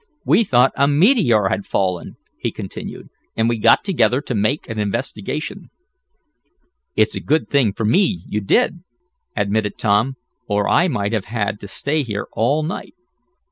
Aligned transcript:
"We 0.25 0.43
thought 0.43 0.71
a 0.75 0.87
meteor 0.87 1.49
had 1.49 1.63
fallen," 1.67 2.17
he 2.39 2.51
continued, 2.51 3.09
"and 3.37 3.47
we 3.47 3.59
got 3.59 3.83
together 3.83 4.19
to 4.21 4.33
make 4.33 4.67
an 4.67 4.79
investigation." 4.79 5.69
"It's 6.95 7.13
a 7.13 7.19
good 7.19 7.49
thing 7.51 7.71
for 7.73 7.85
me 7.85 8.23
you 8.25 8.41
did," 8.41 8.83
admitted 9.35 9.77
Tom, 9.77 10.15
"or 10.47 10.67
I 10.67 10.87
might 10.87 11.13
have 11.13 11.25
had 11.25 11.59
to 11.59 11.67
stay 11.67 12.01
here 12.01 12.25
all 12.33 12.63
night." 12.63 12.95